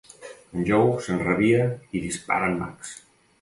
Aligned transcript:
En 0.53 0.63
Joe 0.69 0.95
s'enrabia 1.07 1.67
i 1.99 2.03
dispara 2.07 2.49
en 2.55 2.59
Max. 2.63 2.97